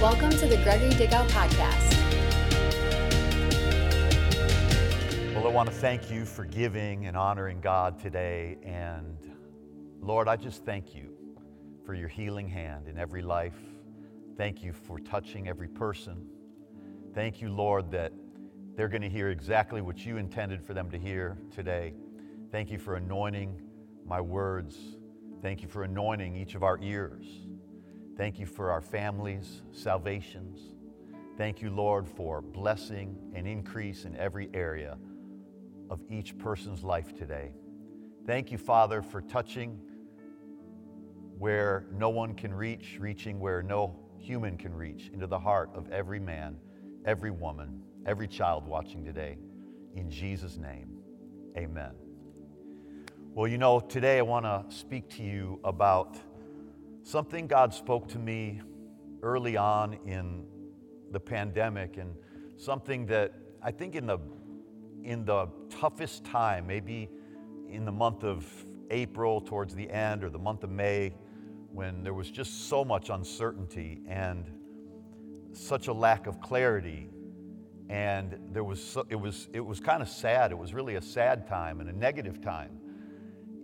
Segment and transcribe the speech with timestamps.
[0.00, 1.94] Welcome to the Gregory Dickow Podcast.
[5.34, 8.58] Well, I want to thank you for giving and honoring God today.
[8.62, 9.16] And
[10.02, 11.16] Lord, I just thank you
[11.86, 13.56] for your healing hand in every life.
[14.36, 16.26] Thank you for touching every person.
[17.14, 18.12] Thank you, Lord, that
[18.76, 21.94] they're going to hear exactly what you intended for them to hear today.
[22.52, 23.62] Thank you for anointing
[24.04, 24.76] my words.
[25.40, 27.45] Thank you for anointing each of our ears.
[28.16, 30.58] Thank you for our families' salvations.
[31.36, 34.96] Thank you, Lord, for blessing and increase in every area
[35.90, 37.52] of each person's life today.
[38.26, 39.78] Thank you, Father, for touching
[41.38, 45.90] where no one can reach, reaching where no human can reach, into the heart of
[45.92, 46.56] every man,
[47.04, 49.36] every woman, every child watching today.
[49.94, 50.88] In Jesus' name,
[51.56, 51.92] amen.
[53.34, 56.16] Well, you know, today I want to speak to you about
[57.06, 58.60] something God spoke to me
[59.22, 60.44] early on in
[61.12, 62.16] the pandemic and
[62.56, 63.32] something that
[63.62, 64.18] I think in the
[65.04, 67.08] in the toughest time, maybe
[67.68, 68.44] in the month of
[68.90, 71.14] April towards the end or the month of May
[71.70, 74.50] when there was just so much uncertainty and
[75.52, 77.08] such a lack of clarity.
[77.88, 80.50] And there was so, it was it was kind of sad.
[80.50, 82.80] It was really a sad time and a negative time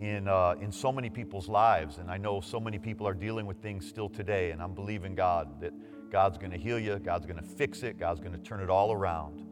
[0.02, 1.98] in, uh, in so many people's lives.
[1.98, 4.50] And I know so many people are dealing with things still today.
[4.50, 5.72] And I'm believing God that
[6.10, 8.68] God's going to heal you, God's going to fix it, God's going to turn it
[8.68, 9.46] all around.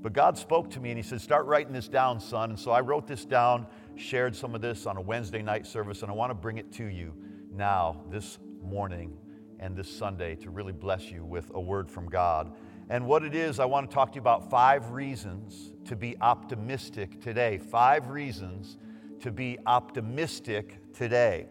[0.00, 2.48] But God spoke to me and He said, Start writing this down, son.
[2.48, 6.00] And so I wrote this down, shared some of this on a Wednesday night service,
[6.00, 7.14] and I want to bring it to you
[7.52, 9.18] now, this morning,
[9.58, 12.54] and this Sunday to really bless you with a word from God.
[12.88, 16.16] And what it is, I want to talk to you about five reasons to be
[16.22, 17.58] optimistic today.
[17.58, 18.78] Five reasons
[19.20, 21.46] to be optimistic today.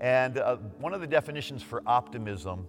[0.00, 2.66] And uh, one of the definitions for optimism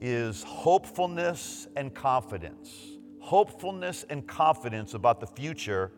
[0.00, 2.98] is hopefulness and confidence.
[3.20, 5.92] Hopefulness and confidence about the future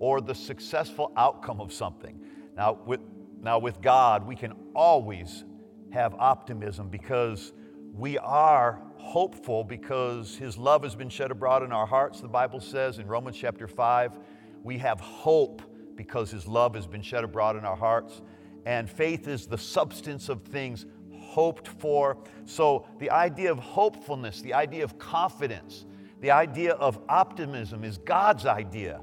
[0.00, 2.20] or the successful outcome of something.
[2.56, 3.00] Now, with,
[3.40, 5.44] now, with God, we can always
[5.90, 7.52] have optimism because
[7.94, 12.60] we are hopeful because His love has been shed abroad in our hearts, the Bible
[12.60, 14.18] says in Romans chapter 5.
[14.62, 15.62] We have hope
[15.98, 18.22] because his love has been shed abroad in our hearts.
[18.64, 22.16] And faith is the substance of things hoped for.
[22.46, 25.84] So the idea of hopefulness, the idea of confidence,
[26.20, 29.00] the idea of optimism is God's idea.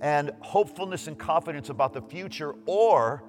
[0.00, 3.22] And hopefulness and confidence about the future or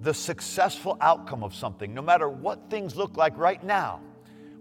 [0.00, 4.00] the successful outcome of something, no matter what things look like right now,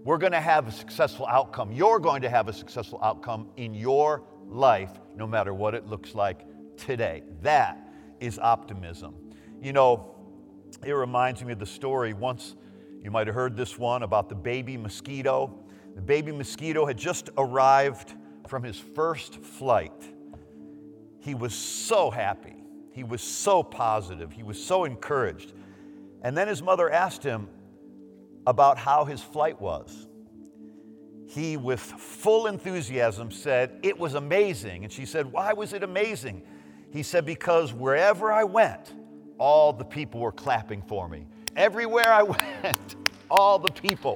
[0.03, 1.72] we're going to have a successful outcome.
[1.72, 6.13] You're going to have a successful outcome in your life, no matter what it looks
[6.13, 6.45] like
[6.77, 7.23] today.
[7.41, 7.84] That
[8.20, 9.16] is optimism.
[9.62, 10.16] You know,
[10.84, 12.56] it reminds me of the story once
[13.06, 15.64] you might have heard this one about the baby mosquito.
[15.94, 18.16] The baby mosquito had just arrived
[18.48, 20.03] from his first flight.
[21.20, 22.56] He was so happy.
[22.94, 24.32] He was so positive.
[24.32, 25.53] He was so encouraged.
[26.24, 27.47] And then his mother asked him
[28.47, 30.08] about how his flight was.
[31.28, 34.84] He, with full enthusiasm, said, It was amazing.
[34.84, 36.42] And she said, Why was it amazing?
[36.95, 38.94] He said, Because wherever I went,
[39.38, 41.28] all the people were clapping for me.
[41.57, 42.23] Everywhere I
[42.63, 42.95] went,
[43.29, 44.16] all the people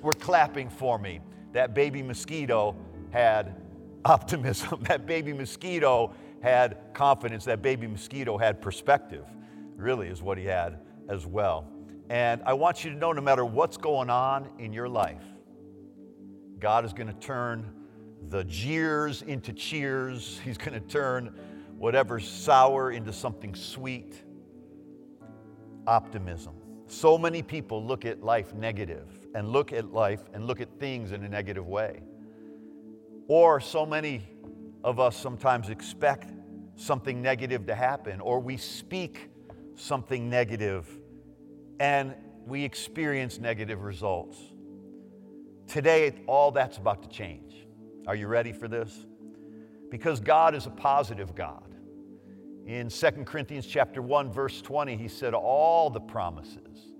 [0.00, 1.18] were clapping for me.
[1.52, 2.76] That baby mosquito
[3.10, 3.60] had
[4.04, 4.80] optimism.
[4.88, 7.44] That baby mosquito had confidence.
[7.46, 9.24] That baby mosquito had perspective,
[9.76, 11.68] really, is what he had as well.
[12.10, 15.24] And I want you to know no matter what's going on in your life,
[16.60, 17.72] God is going to turn
[18.28, 20.38] the jeers into cheers.
[20.44, 21.34] He's going to turn
[21.78, 24.22] whatever's sour into something sweet.
[25.86, 26.54] Optimism.
[26.86, 31.12] So many people look at life negative and look at life and look at things
[31.12, 32.02] in a negative way.
[33.28, 34.22] Or so many
[34.84, 36.32] of us sometimes expect
[36.76, 39.30] something negative to happen, or we speak
[39.74, 40.88] something negative
[41.80, 42.14] and
[42.46, 44.38] we experience negative results.
[45.66, 47.66] Today, all that's about to change.
[48.06, 49.06] Are you ready for this?
[49.90, 51.67] Because God is a positive God.
[52.68, 56.92] In 2 Corinthians chapter 1 verse 20, he said all the promises.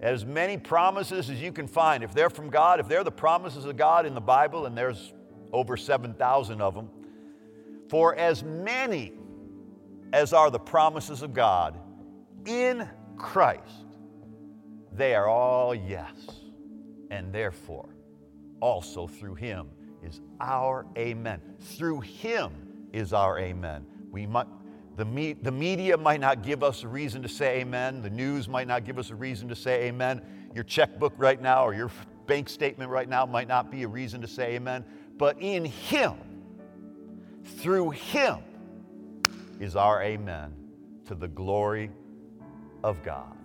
[0.00, 3.66] As many promises as you can find, if they're from God, if they're the promises
[3.66, 5.12] of God in the Bible and there's
[5.52, 6.88] over 7,000 of them,
[7.90, 9.12] for as many
[10.14, 11.78] as are the promises of God
[12.46, 13.84] in Christ,
[14.90, 16.14] they are all yes.
[17.10, 17.90] And therefore,
[18.60, 19.68] also through him
[20.02, 21.42] is our amen.
[21.60, 22.52] Through him
[22.94, 23.84] is our amen.
[24.10, 24.46] We might,
[24.96, 28.02] the, me, the media might not give us a reason to say amen.
[28.02, 30.22] The news might not give us a reason to say amen.
[30.54, 31.90] Your checkbook right now or your
[32.26, 34.84] bank statement right now might not be a reason to say amen,
[35.18, 36.14] but in Him,
[37.44, 38.38] through Him,
[39.60, 40.54] is our amen
[41.06, 41.90] to the glory
[42.84, 43.36] of God.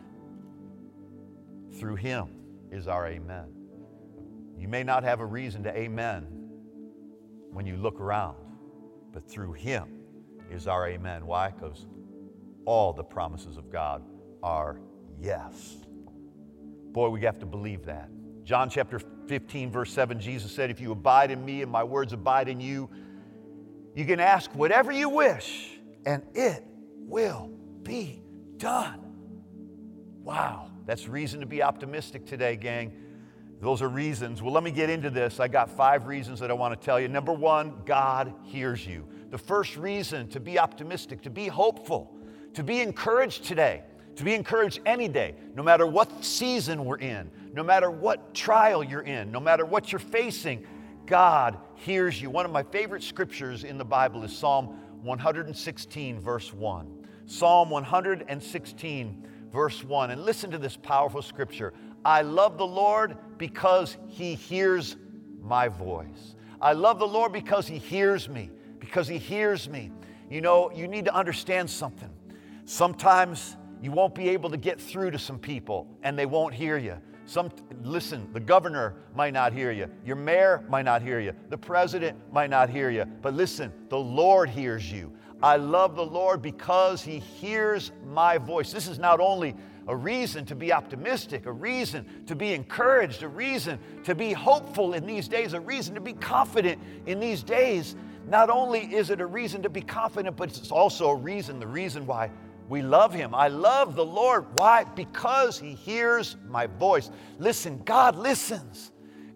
[1.73, 2.27] Through Him
[2.71, 3.47] is our amen.
[4.57, 6.27] You may not have a reason to amen
[7.51, 8.37] when you look around,
[9.11, 9.98] but through Him
[10.51, 11.25] is our amen.
[11.25, 11.51] Why?
[11.51, 11.85] Because
[12.65, 14.03] all the promises of God
[14.43, 14.79] are
[15.19, 15.77] yes.
[16.91, 18.09] Boy, we have to believe that.
[18.43, 22.13] John chapter 15, verse 7, Jesus said, If you abide in me and my words
[22.13, 22.89] abide in you,
[23.95, 26.63] you can ask whatever you wish, and it
[26.95, 27.51] will
[27.83, 28.21] be
[28.57, 29.01] done.
[30.23, 32.93] Wow, that's reason to be optimistic today, gang.
[33.61, 34.41] Those are reasons.
[34.41, 35.39] Well, let me get into this.
[35.39, 37.07] I got five reasons that I want to tell you.
[37.07, 39.05] Number one, God hears you.
[39.29, 42.15] The first reason to be optimistic, to be hopeful,
[42.53, 43.83] to be encouraged today,
[44.15, 48.83] to be encouraged any day, no matter what season we're in, no matter what trial
[48.83, 50.65] you're in, no matter what you're facing,
[51.05, 52.29] God hears you.
[52.29, 54.67] One of my favorite scriptures in the Bible is Psalm
[55.03, 57.07] 116, verse 1.
[57.25, 60.11] Psalm 116, verse 1.
[60.11, 61.73] And listen to this powerful scripture.
[62.03, 64.97] I love the Lord because he hears
[65.41, 66.35] my voice.
[66.61, 68.49] I love the Lord because he hears me,
[68.89, 69.91] because he hears me.
[70.31, 72.09] You know, you need to understand something.
[72.65, 76.77] Sometimes you won't be able to get through to some people and they won't hear
[76.77, 76.97] you.
[77.25, 77.51] Some,
[77.83, 79.87] listen, the governor might not hear you.
[80.03, 81.33] Your mayor might not hear you.
[81.49, 83.05] The president might not hear you.
[83.05, 85.13] But listen, the Lord hears you.
[85.41, 88.71] I love the Lord because he hears my voice.
[88.71, 89.55] This is not only
[89.87, 94.93] a reason to be optimistic, a reason to be encouraged, a reason to be hopeful
[94.93, 97.95] in these days, a reason to be confident in these days.
[98.27, 101.67] Not only is it a reason to be confident, but it's also a reason, the
[101.67, 102.29] reason why
[102.69, 103.33] we love him.
[103.33, 104.45] I love the Lord.
[104.57, 104.83] Why?
[104.83, 107.09] Because he hears my voice.
[107.39, 108.91] Listen, God listens.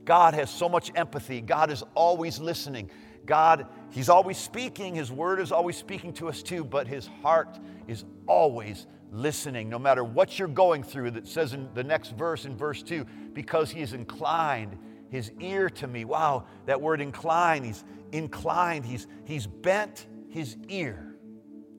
[0.05, 1.41] God has so much empathy.
[1.41, 2.91] God is always listening.
[3.25, 4.95] God, he's always speaking.
[4.95, 9.69] His word is always speaking to us too, but his heart is always listening.
[9.69, 13.05] No matter what you're going through, that says in the next verse, in verse 2,
[13.33, 14.77] because he is inclined
[15.13, 16.05] his ear to me.
[16.05, 21.15] Wow, that word inclined, he's inclined, he's, he's bent his ear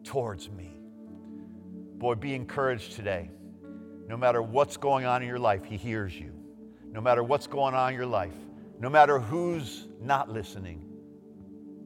[0.05, 0.77] towards me.
[1.99, 3.29] Boy, be encouraged today.
[4.07, 6.33] No matter what's going on in your life, He hears you.
[6.93, 8.37] No matter what's going on in your life,
[8.79, 10.85] no matter who's not listening,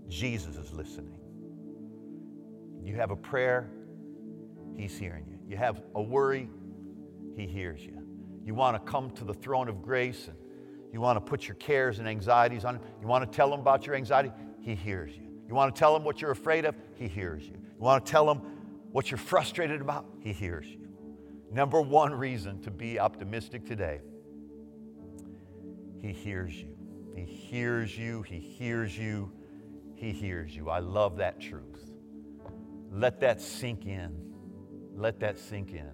[0.07, 1.19] Jesus is listening.
[2.83, 3.71] You have a prayer,
[4.77, 5.39] He's hearing you.
[5.49, 6.51] You have a worry,
[7.37, 8.03] He hears you.
[8.45, 10.37] You want to come to the throne of grace and
[10.93, 12.83] you want to put your cares and anxieties on Him.
[13.01, 15.25] You want to tell Him about your anxiety, He hears you.
[15.47, 17.55] You want to tell Him what you're afraid of, He hears you.
[17.55, 18.41] You want to tell Him
[18.93, 20.89] what you're frustrated about, He hears you.
[21.51, 24.01] Number one reason to be optimistic today
[26.01, 26.77] He hears you.
[27.15, 28.23] He hears you.
[28.23, 29.33] He hears you.
[29.95, 30.71] He hears you.
[30.71, 31.91] I love that truth.
[32.91, 34.15] Let that sink in.
[34.95, 35.91] Let that sink in.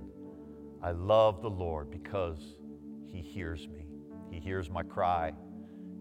[0.82, 2.38] I love the Lord because
[3.06, 3.73] He hears me.
[4.44, 5.32] He hears my cry.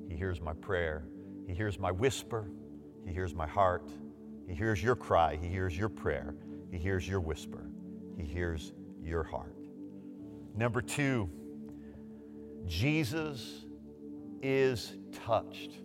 [0.09, 1.05] He hears my prayer.
[1.47, 2.51] He hears my whisper.
[3.07, 3.89] He hears my heart.
[4.45, 5.37] He hears your cry.
[5.41, 6.35] He hears your prayer.
[6.69, 7.69] He hears your whisper,
[8.17, 9.55] He hears your heart.
[10.55, 11.29] Number two,
[12.65, 13.65] Jesus
[14.41, 14.93] is
[15.25, 15.77] touched.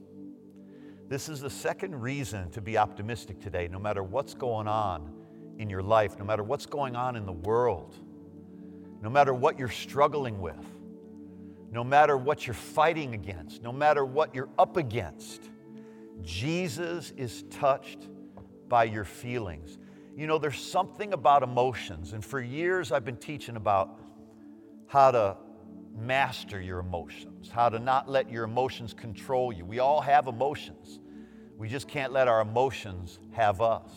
[1.08, 5.12] This is the second reason to be optimistic today, no matter what's going on
[5.58, 7.94] in your life, no matter what's going on in the world,
[9.00, 10.77] no matter what you're struggling with,
[11.70, 15.50] no matter what you're fighting against, no matter what you're up against.
[16.22, 18.08] Jesus is touched
[18.68, 19.78] by your feelings.
[20.16, 24.00] You know, there's something about emotions, and for years I've been teaching about
[24.88, 25.36] how to
[25.96, 29.64] master your emotions, how to not let your emotions control you.
[29.64, 31.00] We all have emotions.
[31.56, 33.90] We just can't let our emotions have us.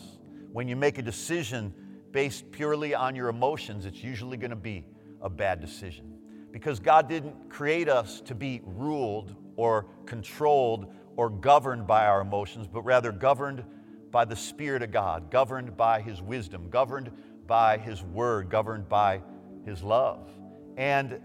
[0.52, 1.72] When you make a decision
[2.10, 4.84] based purely on your emotions, it's usually going to be
[5.20, 6.11] a bad decision.
[6.52, 12.68] Because God didn't create us to be ruled or controlled or governed by our emotions,
[12.72, 13.64] but rather governed
[14.10, 17.10] by the Spirit of God, governed by His wisdom, governed
[17.46, 19.22] by His word, governed by
[19.64, 20.28] His love.
[20.76, 21.20] And,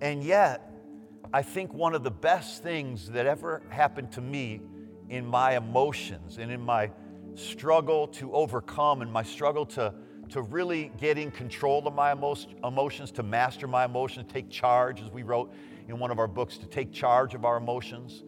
[0.00, 0.70] and yet,
[1.32, 4.60] I think one of the best things that ever happened to me
[5.08, 6.90] in my emotions and in my
[7.34, 9.94] struggle to overcome and my struggle to,
[10.28, 15.10] to really get in control of my emotions, to master my emotions, take charge, as
[15.10, 15.52] we wrote
[15.88, 18.22] in one of our books, to take charge of our emotions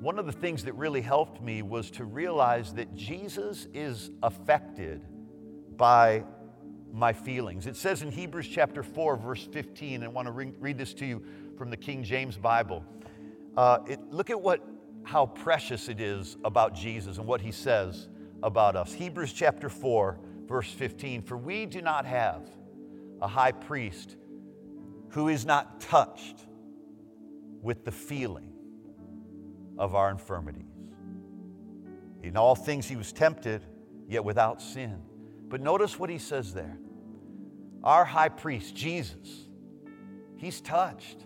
[0.00, 5.02] one of the things that really helped me was to realize that Jesus is affected
[5.76, 6.24] by
[6.90, 7.66] my feelings.
[7.66, 10.94] It says in Hebrews chapter 4, verse 15, and I want to re- read this
[10.94, 11.22] to you
[11.58, 12.82] from the King James Bible.
[13.58, 14.66] Uh, it, look at what,
[15.02, 18.08] how precious it is about Jesus and what he says
[18.42, 18.94] about us.
[18.94, 20.18] Hebrews chapter 4,
[20.50, 22.42] verse 15 For we do not have
[23.22, 24.16] a high priest
[25.10, 26.44] who is not touched
[27.62, 28.52] with the feeling
[29.78, 30.64] of our infirmities.
[32.22, 33.64] In all things he was tempted,
[34.08, 35.00] yet without sin.
[35.48, 36.76] But notice what he says there.
[37.82, 39.46] Our high priest, Jesus,
[40.36, 41.24] he's touched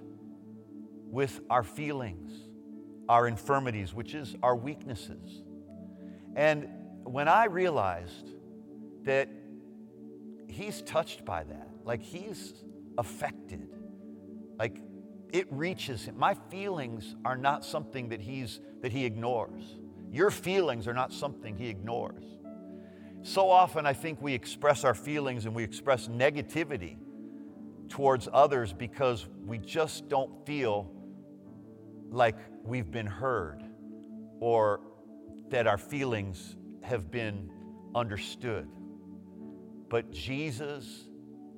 [1.10, 2.32] with our feelings,
[3.08, 5.42] our infirmities, which is our weaknesses.
[6.36, 6.68] And
[7.04, 8.34] when I realized
[9.04, 9.28] that
[10.48, 12.54] he's touched by that, like he's
[12.98, 13.68] affected,
[14.58, 14.78] like
[15.32, 16.18] it reaches him.
[16.18, 19.62] My feelings are not something that he's that he ignores.
[20.12, 22.24] Your feelings are not something he ignores.
[23.22, 26.98] So often I think we express our feelings and we express negativity
[27.88, 30.90] towards others because we just don't feel
[32.10, 33.62] like we've been heard
[34.40, 34.80] or
[35.48, 37.50] that our feelings have been
[37.94, 38.68] understood.
[39.88, 41.08] But Jesus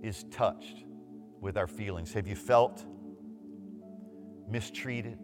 [0.03, 0.85] is touched
[1.41, 2.13] with our feelings.
[2.13, 2.85] Have you felt
[4.49, 5.19] mistreated?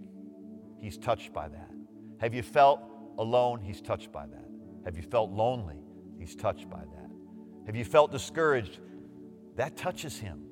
[0.80, 1.70] He's touched by that.
[2.18, 2.80] Have you felt
[3.18, 3.60] alone?
[3.60, 4.44] He's touched by that.
[4.84, 5.82] Have you felt lonely?
[6.18, 7.10] He's touched by that.
[7.66, 8.80] Have you felt discouraged?
[9.56, 10.44] That touches him.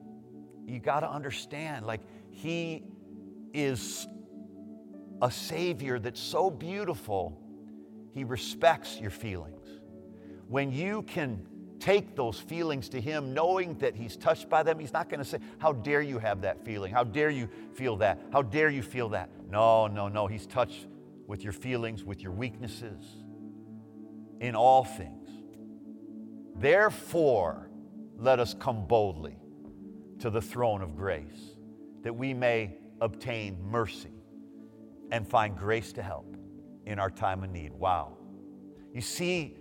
[0.66, 2.85] You got to understand, like, he
[3.52, 4.07] is
[5.23, 7.40] a Savior that's so beautiful,
[8.12, 9.69] he respects your feelings.
[10.49, 11.47] When you can
[11.80, 14.78] take those feelings to Him, knowing that He's touched by them.
[14.78, 16.92] He's not going to say, How dare you have that feeling?
[16.92, 18.20] How dare you feel that?
[18.32, 19.30] How dare you feel that?
[19.49, 20.26] No, no, no.
[20.26, 20.87] He's touched
[21.26, 23.04] with your feelings, with your weaknesses,
[24.40, 25.28] in all things.
[26.56, 27.70] Therefore,
[28.16, 29.38] let us come boldly
[30.18, 31.56] to the throne of grace
[32.02, 34.12] that we may obtain mercy
[35.10, 36.37] and find grace to help
[36.87, 37.72] in our time of need.
[37.72, 38.18] Wow.
[38.92, 39.56] You see,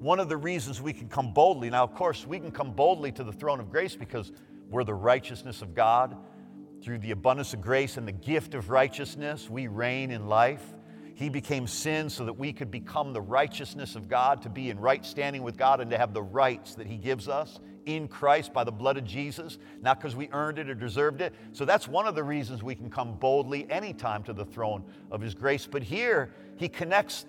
[0.00, 3.12] one of the reasons we can come boldly, now, of course, we can come boldly
[3.12, 4.32] to the throne of grace because
[4.70, 6.16] we're the righteousness of God.
[6.82, 10.62] Through the abundance of grace and the gift of righteousness, we reign in life.
[11.14, 14.78] He became sin so that we could become the righteousness of God, to be in
[14.78, 18.52] right standing with God, and to have the rights that He gives us in Christ
[18.52, 21.34] by the blood of Jesus, not because we earned it or deserved it.
[21.50, 25.20] So that's one of the reasons we can come boldly anytime to the throne of
[25.20, 25.66] His grace.
[25.66, 27.26] But here, He connects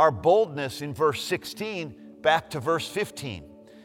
[0.00, 3.44] our boldness in verse 16 back to verse 15.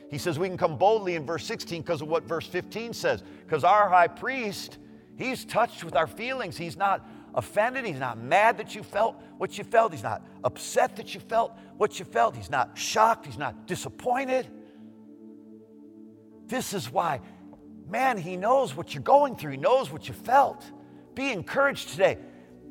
[0.09, 3.21] He says we can come boldly in verse 16 because of what verse 15 says.
[3.43, 4.77] Because our high priest,
[5.17, 6.55] he's touched with our feelings.
[6.55, 7.83] He's not offended.
[7.83, 9.91] He's not mad that you felt what you felt.
[9.91, 12.33] He's not upset that you felt what you felt.
[12.33, 13.25] He's not shocked.
[13.25, 14.47] He's not disappointed.
[16.47, 17.19] This is why,
[17.89, 19.51] man, he knows what you're going through.
[19.51, 20.63] He knows what you felt.
[21.13, 22.19] Be encouraged today.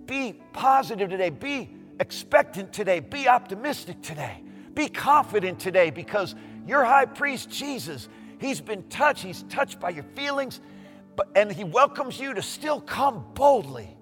[0.06, 1.28] Be positive today.
[1.28, 3.00] Be expectant today.
[3.00, 4.42] Be optimistic today.
[4.74, 6.34] Be confident today because
[6.66, 8.08] your high priest, Jesus,
[8.40, 9.22] he's been touched.
[9.22, 10.60] He's touched by your feelings,
[11.16, 13.96] but, and he welcomes you to still come boldly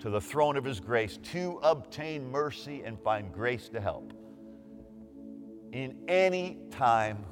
[0.00, 4.12] to the throne of his grace to obtain mercy and find grace to help
[5.72, 7.24] in any time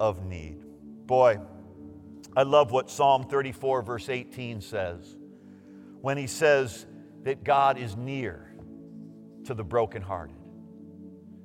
[0.00, 0.64] of need.
[1.06, 1.38] Boy,
[2.36, 5.16] I love what Psalm 34, verse 18 says
[6.00, 6.86] when he says
[7.24, 8.47] that God is near
[9.48, 10.36] to the brokenhearted.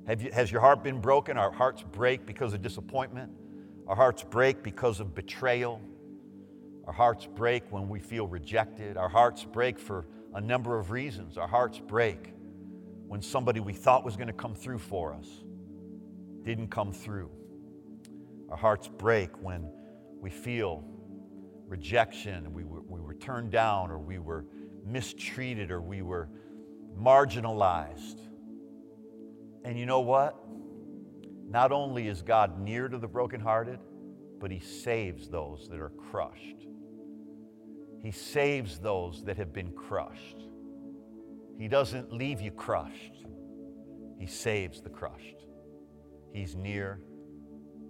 [0.06, 1.38] Have you, has your heart been broken?
[1.38, 3.32] Our hearts break because of disappointment.
[3.86, 5.80] Our hearts break because of betrayal.
[6.86, 8.98] Our hearts break when we feel rejected.
[8.98, 11.38] Our hearts break for a number of reasons.
[11.38, 12.34] Our hearts break
[13.08, 15.26] when somebody we thought was going to come through for us
[16.42, 17.30] didn't come through.
[18.50, 19.66] Our hearts break when
[20.20, 20.84] we feel
[21.66, 24.44] rejection, we were, we were turned down, or we were
[24.84, 26.28] mistreated, or we were
[26.98, 28.20] marginalized.
[29.64, 30.36] And you know what?
[31.48, 33.78] Not only is God near to the brokenhearted,
[34.40, 36.66] but He saves those that are crushed.
[38.02, 40.46] He saves those that have been crushed.
[41.58, 43.24] He doesn't leave you crushed,
[44.18, 45.46] He saves the crushed.
[46.32, 47.00] He's near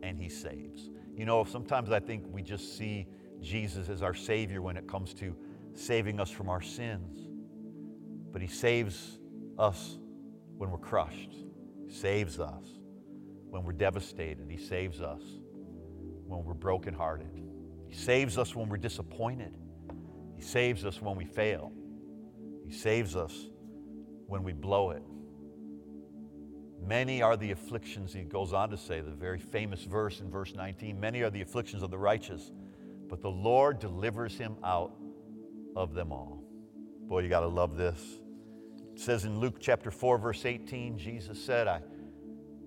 [0.02, 0.90] and He saves.
[1.16, 3.06] You know, sometimes I think we just see
[3.40, 5.34] Jesus as our Savior when it comes to
[5.74, 7.23] saving us from our sins
[8.34, 9.20] but He saves
[9.56, 9.96] us
[10.58, 11.30] when we're crushed.
[11.86, 12.64] He saves us
[13.48, 14.50] when we're devastated.
[14.50, 15.22] He saves us
[16.26, 17.30] when we're brokenhearted.
[17.86, 19.54] He saves us when we're disappointed.
[20.34, 21.70] He saves us when we fail.
[22.66, 23.32] He saves us
[24.26, 25.04] when we blow it.
[26.84, 30.54] Many are the afflictions, he goes on to say, the very famous verse in verse
[30.54, 32.50] 19 many are the afflictions of the righteous,
[33.08, 34.92] but the Lord delivers him out
[35.76, 36.42] of them all.
[37.06, 38.02] Boy, you got to love this.
[38.94, 41.80] It says in Luke chapter 4, verse 18, Jesus said, I,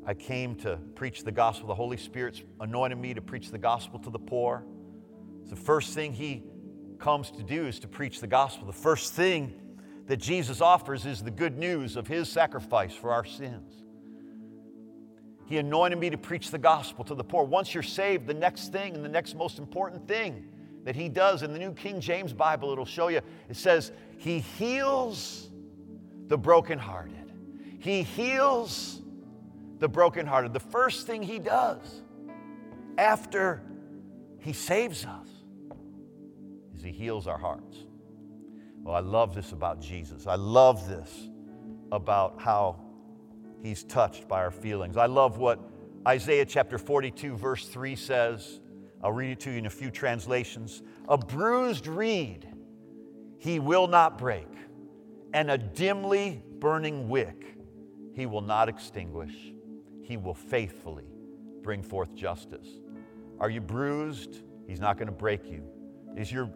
[0.06, 1.70] I came to preach the gospel.
[1.70, 4.66] The Holy Spirit's anointed me to preach the gospel to the poor.
[5.46, 6.44] the first thing he
[7.00, 8.68] comes to do is to preach the gospel.
[8.68, 9.54] The first thing
[10.08, 13.84] that Jesus offers is the good news of his sacrifice for our sins.
[15.46, 17.46] He anointed me to preach the gospel to the poor.
[17.46, 20.50] Once you're saved, the next thing and the next most important thing
[20.84, 24.40] that he does in the New King James Bible, it'll show you, it says, He
[24.40, 25.47] heals
[26.28, 27.32] the brokenhearted.
[27.80, 29.02] He heals
[29.80, 30.54] the brokenhearted.
[30.54, 32.02] The first thing he does
[32.98, 33.62] after
[34.40, 35.28] he saves us
[36.76, 37.78] is he heals our hearts.
[38.84, 40.28] Well, I love this about Jesus.
[40.28, 41.30] I love this
[41.92, 42.80] about how
[43.62, 44.98] he's touched by our feelings.
[44.98, 45.60] I love what
[46.08, 48.60] Isaiah chapter 42, verse 3 says.
[49.04, 50.82] I'll read it to you in a few translations.
[51.08, 52.48] A bruised reed
[53.38, 54.48] he will not break,
[55.34, 57.58] and a dimly burning wick
[58.18, 59.54] he will not extinguish.
[60.02, 61.06] He will faithfully
[61.62, 62.68] bring forth justice.
[63.40, 64.42] Are you bruised?
[64.68, 65.64] He's not going to break you.
[66.16, 66.50] Is your,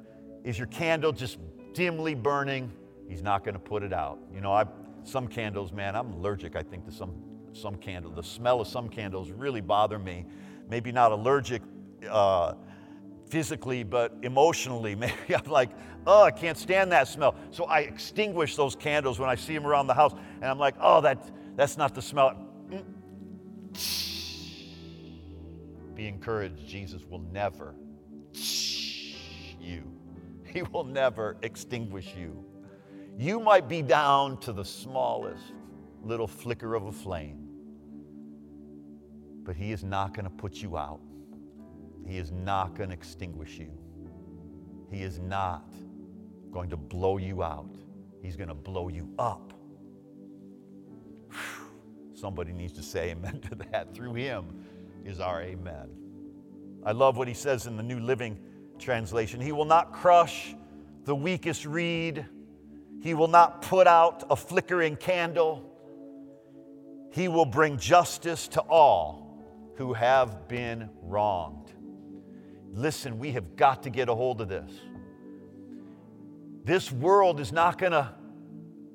[0.44, 1.38] is your candle just
[1.74, 2.72] dimly burning?
[3.08, 4.18] He's not going to put it out.
[4.34, 4.66] You know, I,
[5.04, 7.14] some candles, man, I'm allergic, I think, to some,
[7.54, 8.16] some candles.
[8.16, 10.26] The smell of some candles really bother me.
[10.68, 11.62] Maybe not allergic
[12.10, 12.54] uh,
[13.32, 14.94] physically, but emotionally.
[15.04, 15.70] Maybe I'm like,
[16.06, 17.36] oh, I can't stand that smell.
[17.50, 20.76] So I extinguish those candles when I see them around the house, and I'm like,
[20.80, 22.36] oh, that, that's not the smell.
[22.70, 22.84] Mm.
[25.96, 27.74] Be encouraged, Jesus will never
[28.34, 29.84] you.
[30.46, 32.44] He will never extinguish you.
[33.18, 35.54] You might be down to the smallest
[36.04, 37.48] little flicker of a flame,
[39.44, 41.00] but He is not going to put you out.
[42.06, 43.72] He is not going to extinguish you.
[44.90, 45.72] He is not
[46.52, 47.74] going to blow you out.
[48.22, 49.54] He's going to blow you up.
[51.30, 51.66] Whew.
[52.14, 53.94] Somebody needs to say amen to that.
[53.94, 54.66] Through Him
[55.06, 55.90] is our amen.
[56.86, 58.38] I love what He says in the New Living
[58.80, 59.40] Translation.
[59.40, 60.56] He will not crush
[61.06, 62.26] the weakest reed
[63.02, 65.68] he will not put out a flickering candle.
[67.12, 69.44] He will bring justice to all
[69.76, 71.61] who have been wronged.
[72.74, 74.72] Listen, we have got to get a hold of this.
[76.64, 78.14] This world is not going to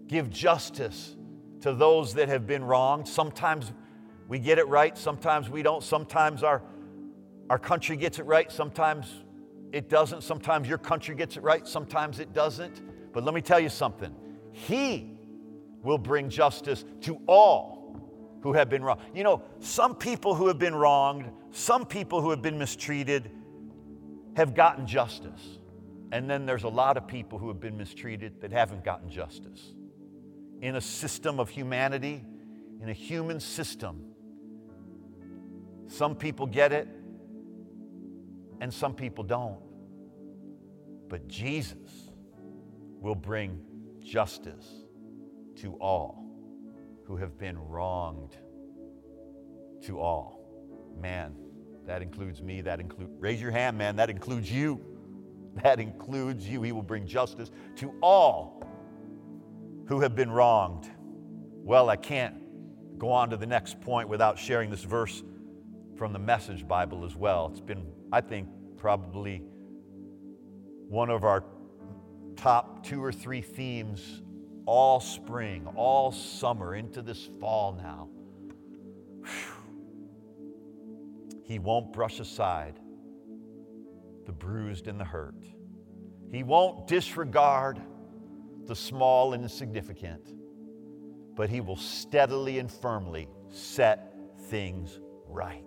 [0.07, 1.17] give justice
[1.61, 3.07] to those that have been wronged.
[3.09, 3.73] Sometimes
[4.29, 5.83] we get it right, sometimes we don't.
[5.83, 6.63] Sometimes our,
[7.51, 9.25] our country gets it right, sometimes
[9.73, 10.23] it doesn't.
[10.23, 12.83] Sometimes your country gets it right, sometimes it doesn't.
[13.13, 14.15] But let me tell you something
[14.53, 15.13] He
[15.83, 17.77] will bring justice to all
[18.43, 19.01] who have been wronged.
[19.15, 23.31] You know, some people who have been wronged, some people who have been mistreated
[24.37, 25.59] have gotten justice.
[26.13, 29.73] And then there's a lot of people who have been mistreated that haven't gotten justice.
[30.61, 32.23] In a system of humanity,
[32.81, 34.05] in a human system,
[35.89, 36.87] some people get it
[38.61, 39.59] and some people don't.
[41.09, 42.11] But Jesus
[43.01, 43.61] will bring
[44.01, 44.67] justice
[45.57, 46.25] to all
[47.07, 48.37] who have been wronged.
[49.83, 50.43] To all.
[51.01, 51.37] Man,
[51.87, 52.61] that includes me.
[52.61, 53.97] That includes, raise your hand, man.
[53.97, 54.81] That includes you.
[55.63, 56.61] That includes you.
[56.61, 58.63] He will bring justice to all
[59.87, 60.91] who have been wronged.
[61.65, 65.23] Well, I can't go on to the next point without sharing this verse
[65.97, 67.49] from the Message Bible as well.
[67.51, 69.45] It's been, I think, probably
[70.91, 71.43] one of our
[72.37, 74.21] top two or three themes
[74.67, 78.09] all spring, all summer, into this fall now.
[79.23, 79.56] Whew.
[81.47, 82.81] He won't brush aside
[84.27, 85.45] the bruised and the hurt.
[86.31, 87.81] He won't disregard
[88.65, 90.35] the small and insignificant,
[91.37, 94.13] but He will steadily and firmly set
[94.49, 95.63] things right.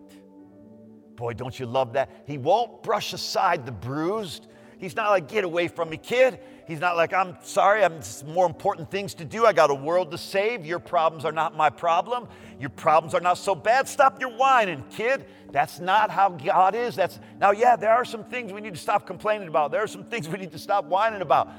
[1.16, 2.24] Boy, don't you love that?
[2.28, 4.48] He won't brush aside the bruised
[4.80, 6.40] He's not like, get away from me, kid.
[6.66, 9.46] He's not like, I'm sorry, I'm more important things to do.
[9.46, 10.66] I got a world to save.
[10.66, 12.28] Your problems are not my problem.
[12.60, 13.90] Your problems are not so bad.
[13.90, 15.26] Stop your whining, kid.
[15.52, 16.96] That's not how God is.
[16.96, 19.72] That's now, yeah, there are some things we need to stop complaining about.
[19.72, 21.50] There are some things we need to stop whining about.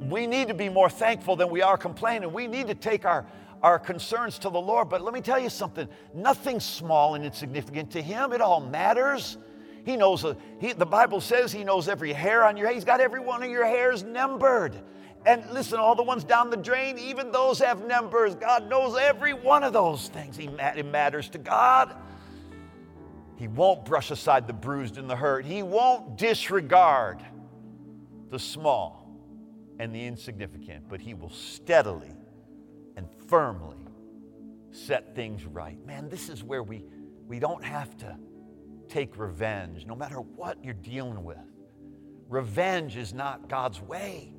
[0.00, 2.32] We need to be more thankful than we are complaining.
[2.32, 3.24] We need to take our
[3.64, 4.90] our concerns to the Lord.
[4.90, 8.32] But let me tell you something nothing's small and insignificant to Him.
[8.32, 9.38] It all matters.
[9.84, 12.74] He knows, uh, he, the Bible says He knows every hair on your head.
[12.74, 14.74] He's got every one of your hairs numbered.
[15.26, 18.34] And listen, all the ones down the drain, even those have numbers.
[18.34, 20.36] God knows every one of those things.
[20.36, 21.94] He, it matters to God.
[23.36, 25.44] He won't brush aside the bruised and the hurt.
[25.44, 27.20] He won't disregard
[28.30, 29.10] the small
[29.78, 32.12] and the insignificant, but He will steadily
[32.96, 33.78] and firmly
[34.70, 35.84] set things right.
[35.86, 36.84] Man, this is where we,
[37.26, 38.16] we don't have to
[38.94, 41.36] take revenge, no matter what you're dealing with.
[42.28, 44.32] Revenge is not God's way.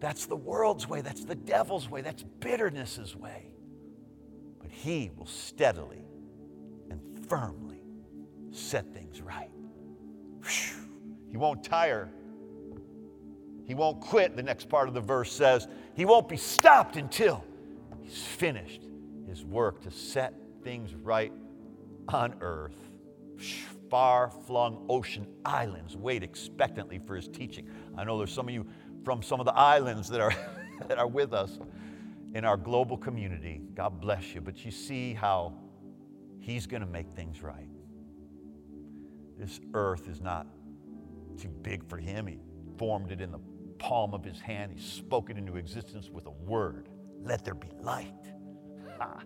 [0.00, 3.50] That's the world's way, that's the devil's way, that's bitterness's way.
[4.58, 6.06] But He will steadily
[6.90, 7.82] and firmly
[8.50, 9.50] set things right.
[11.30, 12.10] He won't tire.
[13.66, 15.68] He won't quit, the next part of the verse says.
[15.94, 17.44] He won't be stopped until
[18.00, 18.82] he's finished
[19.28, 20.32] his work to set
[20.62, 21.32] things right
[22.08, 22.76] on earth.
[23.90, 27.68] Far flung ocean islands wait expectantly for his teaching.
[27.96, 28.66] I know there's some of you
[29.04, 30.34] from some of the islands that are,
[30.88, 31.58] that are with us
[32.34, 33.60] in our global community.
[33.74, 34.40] God bless you.
[34.40, 35.54] But you see how
[36.40, 37.68] he's going to make things right.
[39.38, 40.46] This earth is not
[41.40, 42.26] too big for him.
[42.26, 42.38] He
[42.78, 43.40] formed it in the
[43.78, 44.72] palm of his hand.
[44.72, 46.88] He spoke it into existence with a word.
[47.20, 48.12] Let there be light.
[48.98, 49.22] Ha.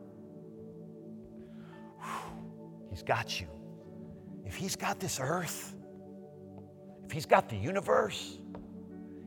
[2.99, 3.47] He's got you.
[4.45, 5.77] If he's got this earth,
[7.05, 8.41] if he's got the universe,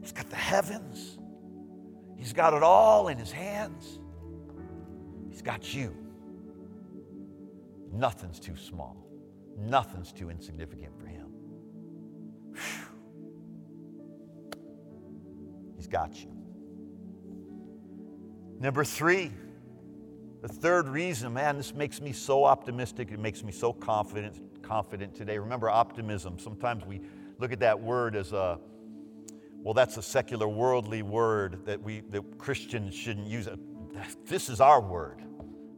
[0.02, 1.18] he's got the heavens,
[2.18, 4.02] he's got it all in his hands,
[5.30, 5.96] he's got you.
[7.94, 8.98] Nothing's too small,
[9.58, 11.28] nothing's too insignificant for him.
[12.52, 12.88] Whew.
[15.78, 16.34] He's got you.
[18.60, 19.32] Number three,
[20.42, 23.12] the third reason, man, this makes me so optimistic.
[23.12, 25.38] It makes me so confident, confident today.
[25.38, 26.40] Remember optimism.
[26.40, 27.02] Sometimes we
[27.38, 28.60] look at that word as a,
[29.58, 33.48] well, that's a secular, worldly word that we that Christians shouldn't use.
[34.26, 35.22] This is our word.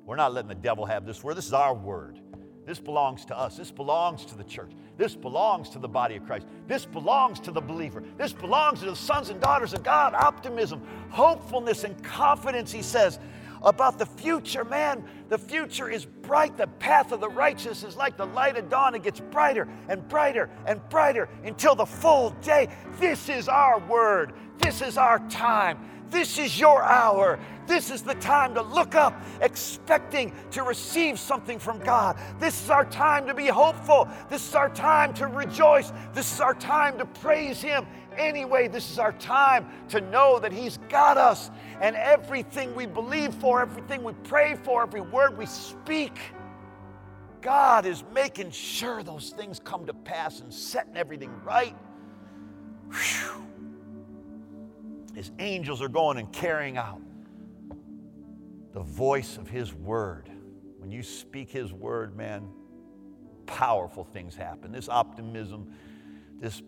[0.06, 1.36] We're not letting the devil have this word.
[1.36, 2.22] This is our word.
[2.66, 3.58] This belongs to us.
[3.58, 4.72] This belongs to the church.
[4.96, 6.48] This belongs to the body of Christ.
[6.68, 8.02] This belongs to the believer.
[8.18, 10.14] This belongs to the sons and daughters of God.
[10.14, 13.20] Optimism, hopefulness, and confidence, he says,
[13.64, 14.64] about the future.
[14.64, 16.58] Man, the future is bright.
[16.58, 18.96] The path of the righteous is like the light of dawn.
[18.96, 22.70] It gets brighter and brighter and brighter until the full day.
[23.00, 24.34] This is our word.
[24.58, 25.80] This is our time.
[26.10, 27.40] This is your hour.
[27.66, 32.18] This is the time to look up, expecting to receive something from God.
[32.40, 34.08] This is our time to be hopeful.
[34.30, 35.92] This is our time to rejoice.
[36.14, 37.88] This is our time to praise Him.
[38.18, 43.34] Anyway, this is our time to know that He's got us and everything we believe
[43.36, 46.18] for, everything we pray for, every word we speak.
[47.42, 51.76] God is making sure those things come to pass and setting everything right.
[52.90, 53.48] Whew.
[55.14, 57.02] His angels are going and carrying out
[58.74, 60.30] the voice of His word.
[60.80, 62.50] When you speak His word, man,
[63.46, 64.72] powerful things happen.
[64.72, 65.72] This optimism,
[66.40, 66.62] this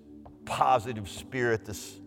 [0.45, 1.99] positive spirit, this,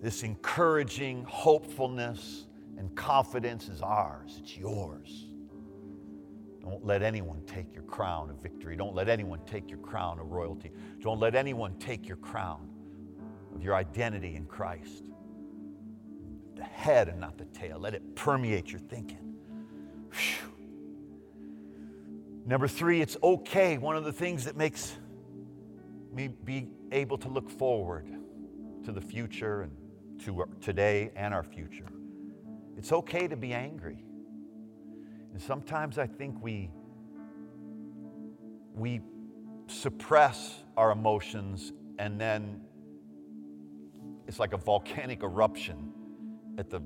[0.00, 4.36] this encouraging hopefulness and confidence is ours.
[4.40, 5.26] It's yours.
[6.62, 8.76] Don't let anyone take your crown of victory.
[8.76, 10.70] Don't let anyone take your crown of royalty.
[11.00, 12.68] Don't let anyone take your crown
[13.54, 15.04] of your identity in Christ.
[16.56, 17.78] The head and not the tail.
[17.78, 19.34] Let it permeate your thinking.
[20.12, 20.52] Whew.
[22.44, 23.78] Number three, it's okay.
[23.78, 24.96] One of the things that makes
[26.12, 28.06] me be able to look forward
[28.84, 29.72] to the future and
[30.24, 31.86] to today and our future.
[32.76, 34.04] It's okay to be angry.
[35.32, 36.70] And sometimes I think we,
[38.74, 39.00] we
[39.66, 42.60] suppress our emotions and then
[44.26, 45.92] it's like a volcanic eruption
[46.58, 46.78] at the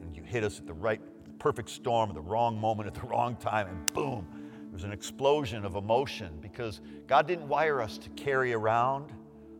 [0.00, 1.00] and you hit us at the right
[1.38, 4.39] perfect storm at the wrong moment at the wrong time and boom
[4.70, 9.12] there's an explosion of emotion because god didn't wire us to carry around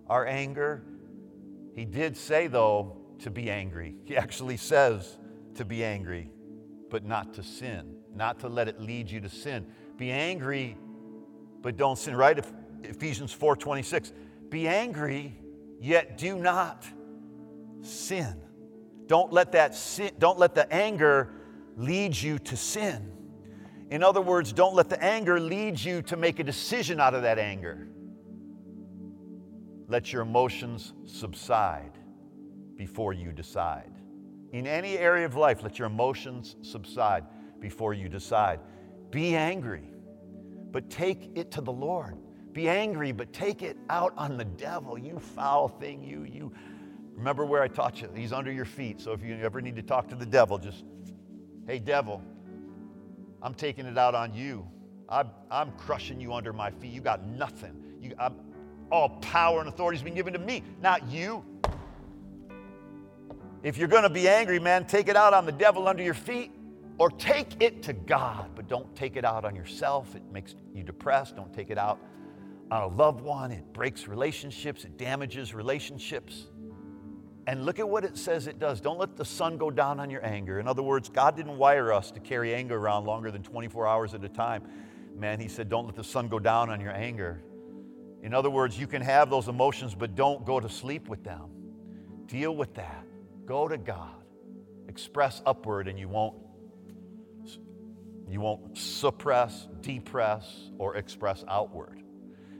[0.08, 0.82] our anger
[1.74, 5.18] he did say though to be angry he actually says
[5.54, 6.30] to be angry
[6.90, 10.76] but not to sin not to let it lead you to sin be angry
[11.62, 12.44] but don't sin right
[12.82, 14.12] ephesians 4.26
[14.48, 15.36] be angry
[15.80, 16.86] yet do not
[17.82, 18.34] sin.
[19.06, 21.32] Don't let that sin, don't let the anger
[21.76, 23.10] lead you to sin.
[23.90, 27.22] In other words, don't let the anger lead you to make a decision out of
[27.22, 27.88] that anger.
[29.88, 31.98] Let your emotions subside
[32.76, 33.90] before you decide.
[34.52, 37.24] In any area of life, let your emotions subside
[37.58, 38.60] before you decide.
[39.10, 39.90] Be angry,
[40.70, 42.16] but take it to the Lord.
[42.52, 44.96] Be angry, but take it out on the devil.
[44.96, 46.52] You foul thing, you, you.
[47.14, 48.08] Remember where I taught you?
[48.14, 49.00] He's under your feet.
[49.00, 50.84] So if you ever need to talk to the devil, just,
[51.66, 52.22] hey, devil,
[53.42, 54.66] I'm taking it out on you.
[55.08, 56.92] I'm, I'm crushing you under my feet.
[56.92, 57.74] You got nothing.
[58.00, 58.34] You, I'm,
[58.92, 61.44] All power and authority has been given to me, not you.
[63.62, 66.14] If you're going to be angry, man, take it out on the devil under your
[66.14, 66.52] feet
[66.98, 70.14] or take it to God, but don't take it out on yourself.
[70.14, 71.36] It makes you depressed.
[71.36, 71.98] Don't take it out
[72.70, 73.50] on a loved one.
[73.50, 76.46] It breaks relationships, it damages relationships.
[77.46, 78.80] And look at what it says it does.
[78.80, 80.60] Don't let the sun go down on your anger.
[80.60, 84.14] In other words, God didn't wire us to carry anger around longer than 24 hours
[84.14, 84.62] at a time.
[85.16, 87.42] Man, He said, don't let the sun go down on your anger.
[88.22, 91.50] In other words, you can have those emotions, but don't go to sleep with them.
[92.26, 93.04] Deal with that.
[93.46, 94.22] Go to God.
[94.88, 96.36] Express upward, and you won't
[98.28, 102.00] you won't suppress, depress, or express outward.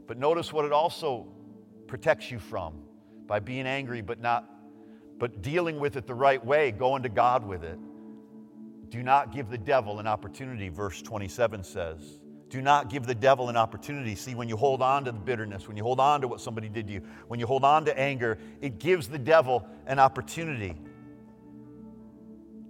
[0.09, 1.29] But notice what it also
[1.87, 2.83] protects you from
[3.27, 4.50] by being angry but not
[5.21, 7.79] but dealing with it the right way, going to God with it.
[8.89, 12.19] Do not give the devil an opportunity, verse 27 says.
[12.49, 14.17] Do not give the devil an opportunity.
[14.17, 16.69] See, when you hold on to the bitterness, when you hold on to what somebody
[16.69, 20.75] did to you, when you hold on to anger, it gives the devil an opportunity.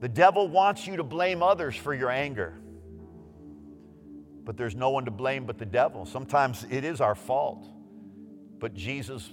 [0.00, 2.58] The devil wants you to blame others for your anger.
[4.44, 6.04] But there's no one to blame but the devil.
[6.04, 7.66] Sometimes it is our fault.
[8.58, 9.30] But Jesus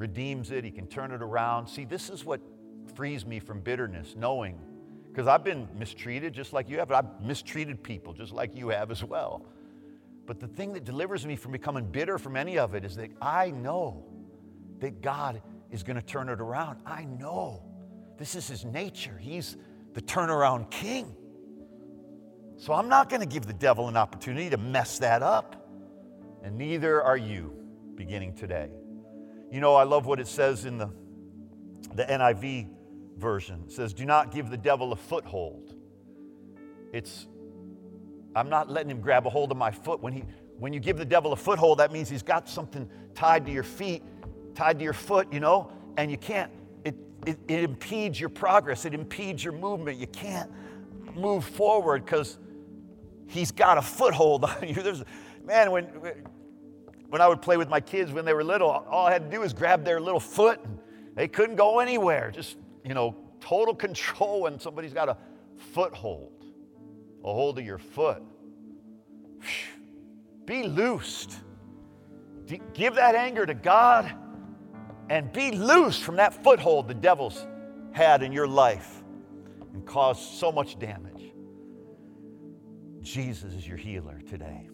[0.00, 1.68] redeems it, He can turn it around.
[1.68, 2.40] See, this is what
[2.94, 4.58] frees me from bitterness, knowing,
[5.08, 6.88] because I've been mistreated just like you have.
[6.88, 9.44] but I've mistreated people just like you have as well.
[10.26, 13.10] But the thing that delivers me from becoming bitter from any of it is that
[13.20, 14.04] I know
[14.78, 16.78] that God is going to turn it around.
[16.86, 17.62] I know
[18.18, 19.18] this is His nature.
[19.20, 19.58] He's
[19.92, 21.14] the turnaround king.
[22.56, 25.56] So I'm not going to give the devil an opportunity to mess that up.
[26.42, 27.52] And neither are you
[27.96, 28.70] beginning today.
[29.50, 30.90] You know, I love what it says in the,
[31.94, 32.68] the NIV
[33.18, 33.64] version.
[33.66, 35.74] It says, Do not give the devil a foothold.
[36.92, 37.26] It's,
[38.34, 40.00] I'm not letting him grab a hold of my foot.
[40.00, 40.24] When, he,
[40.58, 43.62] when you give the devil a foothold, that means he's got something tied to your
[43.62, 44.02] feet,
[44.54, 46.50] tied to your foot, you know, and you can't,
[46.84, 46.94] it,
[47.26, 49.98] it, it impedes your progress, it impedes your movement.
[49.98, 50.50] You can't
[51.14, 52.38] move forward because
[53.26, 54.74] he's got a foothold on you.
[54.74, 55.04] There's,
[55.44, 55.86] man, when,
[57.10, 59.36] when I would play with my kids when they were little, all I had to
[59.36, 60.78] do was grab their little foot and
[61.16, 62.30] they couldn't go anywhere.
[62.30, 65.16] Just, you know, total control when somebody's got a
[65.56, 66.44] foothold,
[67.24, 68.22] a hold of your foot.
[70.46, 71.36] Be loosed.
[72.74, 74.12] Give that anger to God
[75.08, 77.44] and be loosed from that foothold the devil's
[77.92, 79.02] had in your life
[79.74, 81.32] and caused so much damage.
[83.00, 84.69] Jesus is your healer today.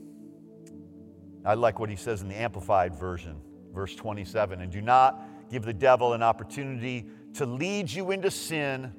[1.46, 3.36] I like what he says in the Amplified Version,
[3.72, 8.92] verse 27 and do not give the devil an opportunity to lead you into sin.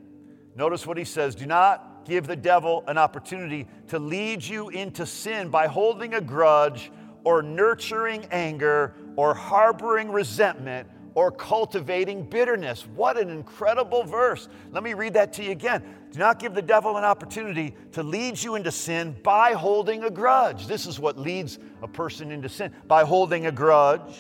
[0.56, 5.06] Notice what he says do not give the devil an opportunity to lead you into
[5.06, 6.90] sin by holding a grudge
[7.26, 12.86] or nurturing anger or harboring resentment or cultivating bitterness.
[12.96, 14.50] What an incredible verse.
[14.72, 15.82] Let me read that to you again.
[16.12, 20.12] Do not give the devil an opportunity to lead you into sin by holding a
[20.12, 20.68] grudge.
[20.68, 24.16] This is what leads a person into sin by holding a grudge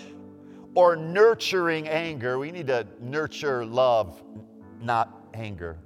[0.74, 2.40] or nurturing anger.
[2.40, 4.24] We need to nurture love,
[4.82, 5.78] not anger.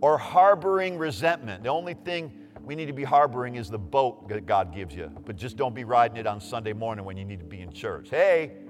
[0.00, 1.62] Or harboring resentment.
[1.62, 2.32] The only thing
[2.64, 5.12] we need to be harboring is the boat that God gives you.
[5.24, 7.72] But just don't be riding it on Sunday morning when you need to be in
[7.72, 8.10] church.
[8.10, 8.63] Hey,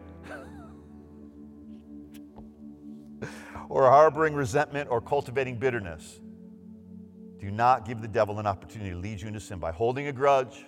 [3.68, 6.20] or harboring resentment or cultivating bitterness.
[7.38, 10.12] Do not give the devil an opportunity to lead you into sin by holding a
[10.12, 10.64] grudge,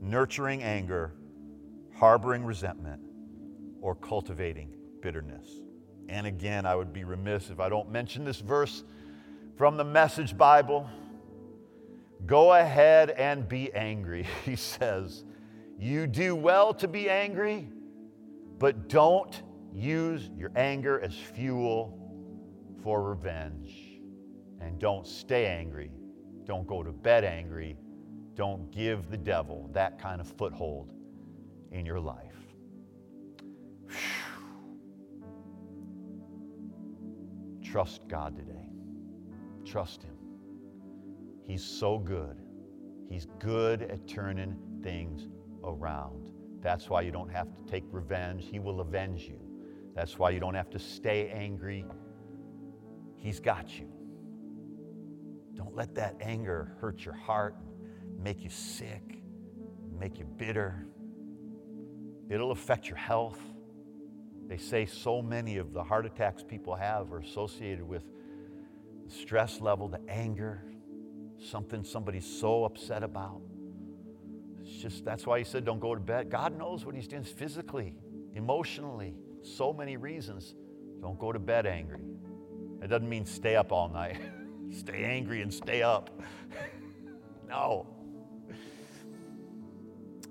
[0.00, 1.12] nurturing anger,
[1.94, 3.00] harboring resentment,
[3.80, 5.46] or cultivating bitterness.
[6.08, 8.84] And again, I would be remiss if I don't mention this verse
[9.56, 10.88] from the Message Bible.
[12.24, 15.24] Go ahead and be angry, he says.
[15.78, 17.68] You do well to be angry,
[18.58, 19.42] but don't
[19.76, 21.98] use your anger as fuel
[22.82, 24.00] for revenge.
[24.60, 25.90] And don't stay angry.
[26.44, 27.76] Don't go to bed angry.
[28.34, 30.92] Don't give the devil that kind of foothold
[31.72, 32.32] in your life.
[37.62, 38.70] Trust God today.
[39.64, 40.16] Trust Him.
[41.46, 42.40] He's so good.
[43.10, 45.28] He's good at turning things
[45.62, 46.30] around.
[46.62, 48.46] That's why you don't have to take revenge.
[48.50, 49.45] He will avenge you.
[49.96, 51.86] That's why you don't have to stay angry.
[53.16, 53.88] He's got you.
[55.54, 57.56] Don't let that anger hurt your heart,
[58.22, 59.22] make you sick,
[59.98, 60.86] make you bitter.
[62.28, 63.40] It'll affect your health.
[64.46, 68.02] They say so many of the heart attacks people have are associated with
[69.06, 70.62] the stress level, the anger,
[71.38, 73.40] something somebody's so upset about.
[74.60, 76.28] It's just that's why he said don't go to bed.
[76.28, 77.94] God knows what he's doing physically.
[78.34, 79.14] emotionally,
[79.46, 80.54] so many reasons.
[81.00, 82.00] Don't go to bed angry.
[82.82, 84.18] It doesn't mean stay up all night.
[84.70, 86.10] stay angry and stay up.
[87.48, 87.86] no.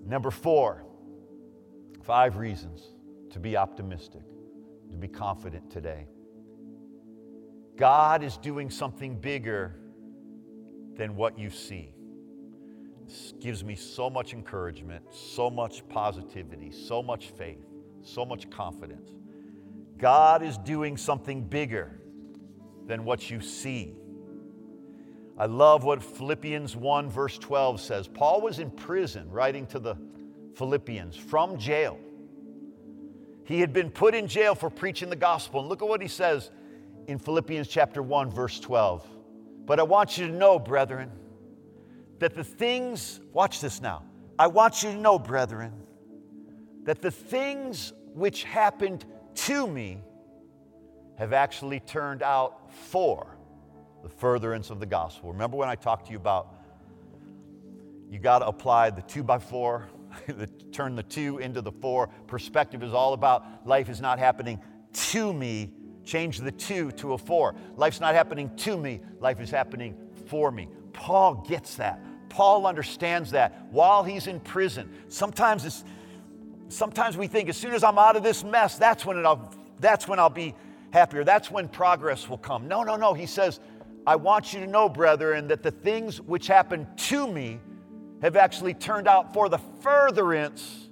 [0.05, 0.83] Number four,
[2.03, 2.93] five reasons
[3.31, 4.21] to be optimistic,
[4.91, 6.07] to be confident today.
[7.75, 9.75] God is doing something bigger
[10.95, 11.93] than what you see.
[13.05, 17.65] This gives me so much encouragement, so much positivity, so much faith,
[18.05, 19.11] so much confidence.
[19.97, 21.99] God is doing something bigger
[22.87, 23.95] than what you see.
[25.37, 28.07] I love what Philippians 1, verse 12 says.
[28.07, 29.97] Paul was in prison writing to the
[30.55, 31.99] Philippians from jail.
[33.43, 35.59] He had been put in jail for preaching the gospel.
[35.59, 36.51] And look at what he says
[37.07, 39.05] in Philippians chapter 1, verse 12.
[39.65, 41.11] But I want you to know, brethren,
[42.19, 44.03] that the things, watch this now,
[44.39, 45.73] I want you to know, brethren,
[46.85, 50.01] that the things which happened to me
[51.17, 53.37] have actually turned out for
[54.03, 55.31] the furtherance of the gospel.
[55.31, 56.53] Remember when I talked to you about
[58.09, 59.89] you got to apply the two by four,
[60.27, 62.07] the, turn the two into the four.
[62.27, 64.61] Perspective is all about life is not happening
[64.93, 65.73] to me.
[66.03, 67.55] Change the two to a four.
[67.75, 70.69] Life's not happening to me, life is happening for me.
[70.93, 71.99] Paul gets that.
[72.29, 74.89] Paul understands that while he's in prison.
[75.07, 75.83] Sometimes it's
[76.69, 80.07] sometimes we think as soon as I'm out of this mess, that's when I'll that's
[80.07, 80.55] when I'll be
[80.91, 81.23] happier.
[81.23, 82.67] That's when progress will come.
[82.67, 83.13] No, no, no.
[83.13, 83.59] He says,
[84.07, 87.59] I want you to know, brethren, that the things which happened to me
[88.21, 90.89] have actually turned out for the furtherance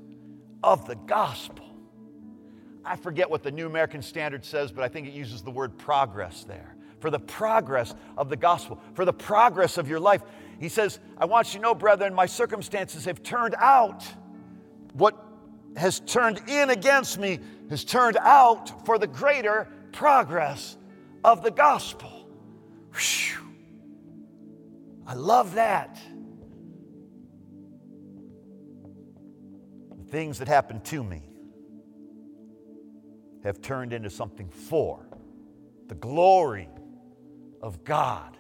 [0.62, 1.66] of the gospel.
[2.86, 5.78] I forget what the New American Standard says, but I think it uses the word
[5.78, 6.76] progress there.
[7.00, 10.22] For the progress of the gospel, for the progress of your life.
[10.60, 14.06] He says, I want you to know, brethren, my circumstances have turned out.
[14.94, 15.33] What
[15.76, 20.78] has turned in against me has turned out for the greater progress
[21.24, 22.28] of the gospel.
[22.94, 23.40] Whew.
[25.08, 26.00] I love that.
[29.98, 31.24] The things that happened to me
[33.44, 35.06] have turned into something for
[35.88, 36.70] the glory
[37.62, 38.38] of God.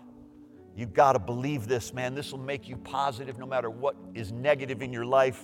[0.75, 2.15] You've got to believe this, man.
[2.15, 5.43] This will make you positive no matter what is negative in your life.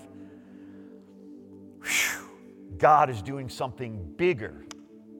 [1.83, 2.29] Whew.
[2.77, 4.65] God is doing something bigger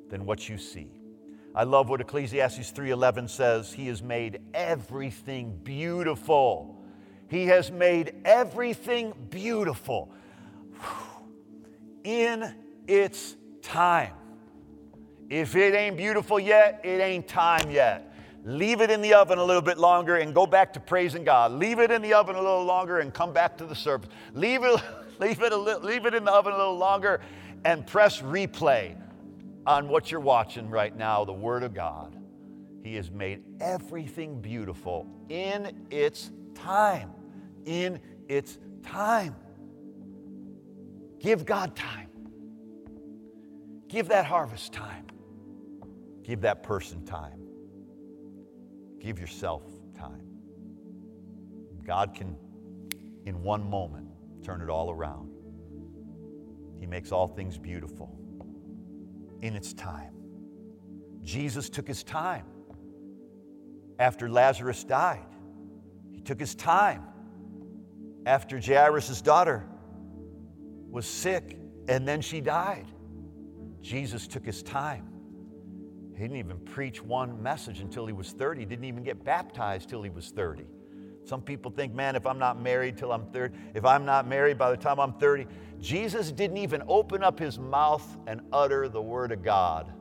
[0.10, 0.92] than what you see.
[1.54, 6.84] I love what Ecclesiastes 3:11 says, he has made everything beautiful.
[7.28, 10.12] He has made everything beautiful
[12.04, 12.56] in
[12.88, 14.14] its time.
[15.30, 18.14] If it ain't beautiful yet, it ain't time yet.
[18.46, 21.52] Leave it in the oven a little bit longer and go back to praising God.
[21.52, 24.10] Leave it in the oven a little longer and come back to the service.
[24.34, 24.82] Leave it,
[25.20, 27.22] leave it, a li- leave it in the oven a little longer
[27.66, 28.96] and press replay
[29.66, 32.16] on what you're watching right now, the Word of God.
[32.84, 37.12] He has made everything beautiful in its time.
[37.66, 39.36] In its time.
[41.20, 42.10] Give God time.
[43.90, 45.06] Give that harvest time.
[46.24, 47.42] Give that person time.
[49.00, 49.64] Give yourself
[49.98, 50.26] time.
[51.86, 52.36] God can,
[53.26, 54.09] in one moment,
[54.44, 55.30] turn it all around.
[56.80, 58.18] He makes all things beautiful
[59.42, 60.14] in its time.
[61.22, 62.46] Jesus took his time
[64.00, 65.26] after Lazarus died.
[66.12, 67.04] He took his time
[68.26, 69.68] after Jairus' daughter
[70.90, 72.88] was sick and then she died.
[73.82, 75.08] Jesus took his time.
[76.14, 78.62] He didn't even preach one message until he was 30.
[78.62, 80.66] He didn't even get baptized till he was 30.
[81.30, 84.58] Some people think, man, if I'm not married till I'm 30, if I'm not married
[84.58, 85.46] by the time I'm 30,
[85.80, 89.94] Jesus didn't even open up his mouth and utter the word of God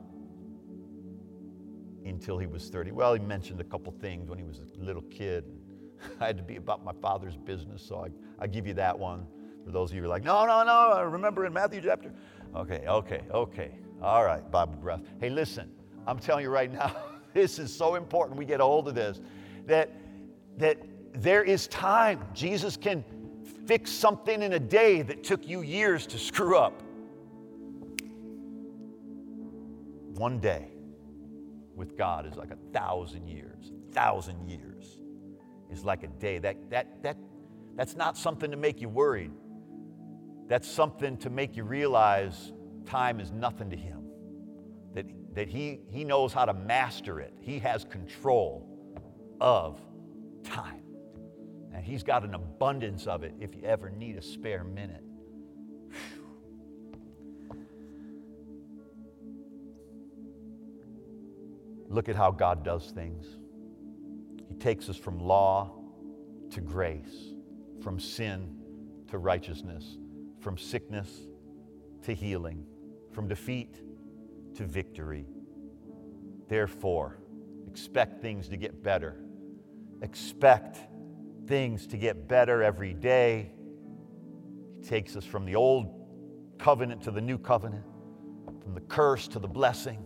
[2.03, 2.93] until he was 30.
[2.93, 5.45] Well, he mentioned a couple things when he was a little kid.
[6.19, 9.27] I had to be about my father's business, so I, I give you that one.
[9.63, 12.11] For those of you who are like, no, no, no, I remember in Matthew chapter.
[12.55, 13.77] Okay, okay, okay.
[14.01, 15.01] All right, Bible breath.
[15.19, 15.69] Hey, listen,
[16.07, 16.95] I'm telling you right now,
[17.35, 19.21] this is so important we get a hold of this
[19.67, 19.91] that,
[20.57, 20.79] that
[21.21, 22.25] there is time.
[22.33, 23.03] Jesus can
[23.65, 26.81] fix something in a day that took you years to screw up.
[30.15, 30.67] One day
[31.75, 33.71] with God is like a thousand years.
[33.89, 34.99] A thousand years
[35.71, 36.39] is like a day.
[36.39, 37.17] That, that, that,
[37.75, 39.31] that's not something to make you worried.
[40.47, 42.53] That's something to make you realize
[42.85, 44.03] time is nothing to Him.
[44.95, 45.05] That,
[45.35, 48.67] that he, he knows how to master it, He has control
[49.39, 49.79] of
[50.43, 50.78] time.
[51.73, 55.03] And He's got an abundance of it if you ever need a spare minute.
[61.89, 63.25] Look at how God does things.
[64.47, 65.71] He takes us from law
[66.51, 67.33] to grace,
[67.81, 68.55] from sin
[69.07, 69.97] to righteousness,
[70.39, 71.09] from sickness
[72.03, 72.63] to healing,
[73.11, 73.81] from defeat
[74.55, 75.25] to victory.
[76.47, 77.17] Therefore,
[77.67, 79.15] expect things to get better.
[80.01, 80.77] Expect
[81.49, 83.51] things to get better every day.
[84.77, 85.87] He takes us from the old
[86.59, 87.83] covenant to the new covenant,
[88.61, 90.05] from the curse to the blessing.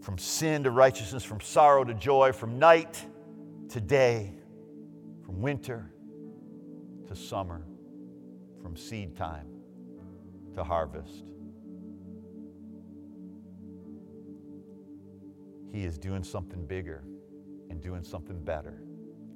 [0.00, 3.02] From sin to righteousness, from sorrow to joy, from night
[3.70, 4.34] to day,
[5.24, 5.90] from winter
[7.06, 7.64] to summer,
[8.62, 9.46] from seed time
[10.54, 11.24] to harvest.
[15.72, 17.04] He is doing something bigger
[17.70, 18.82] and doing something better.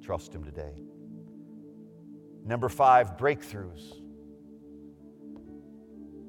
[0.01, 0.83] Trust Him today.
[2.45, 3.93] Number five, breakthroughs.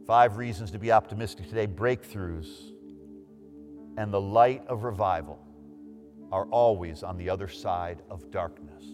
[0.07, 2.73] Five reasons to be optimistic today breakthroughs
[3.97, 5.39] and the light of revival
[6.33, 8.85] are always on the other side of darkness.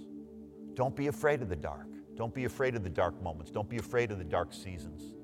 [0.75, 1.87] Don't be afraid of the dark.
[2.17, 3.51] Don't be afraid of the dark moments.
[3.51, 5.15] Don't be afraid of the dark seasons.